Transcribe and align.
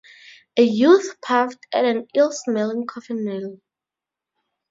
A 0.57 0.63
youth 0.63 1.21
puffed 1.21 1.67
at 1.71 1.85
an 1.85 2.07
ill-smelling 2.15 2.87
coffin 2.87 3.23
nail. 3.23 3.59